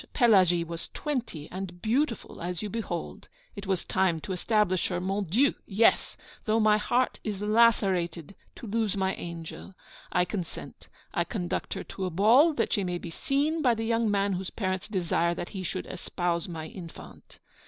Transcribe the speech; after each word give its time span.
Pelagie 0.15 0.63
was 0.65 0.87
twenty, 0.95 1.47
and 1.51 1.79
beautiful, 1.79 2.41
as 2.41 2.63
you 2.63 2.71
behold. 2.71 3.27
It 3.55 3.67
was 3.67 3.85
time 3.85 4.19
to 4.21 4.31
establish 4.33 4.87
her. 4.87 4.99
Mon 4.99 5.25
Dieu! 5.25 5.53
yes; 5.67 6.17
though 6.45 6.59
my 6.59 6.77
heart 6.79 7.19
is 7.23 7.39
lacerated 7.39 8.33
to 8.55 8.65
lose 8.65 8.97
my 8.97 9.13
angel, 9.13 9.75
I 10.11 10.25
consent. 10.25 10.87
I 11.13 11.23
conduct 11.23 11.75
her 11.75 11.83
to 11.83 12.05
a 12.05 12.09
ball, 12.09 12.55
that 12.55 12.73
she 12.73 12.83
may 12.83 12.97
be 12.97 13.11
seen 13.11 13.61
by 13.61 13.75
the 13.75 13.85
young 13.85 14.09
man 14.09 14.33
whose 14.33 14.49
parents 14.49 14.87
desire 14.87 15.35
that 15.35 15.49
he 15.49 15.61
should 15.61 15.85
espouse 15.85 16.47
my 16.47 16.65
infant. 16.65 17.37